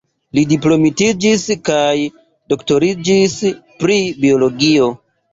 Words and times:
Li 0.35 0.43
diplomitiĝis 0.51 1.43
kaj 1.67 1.91
doktoriĝis 2.53 3.35
pri 3.83 3.99
biologio. 4.23 4.89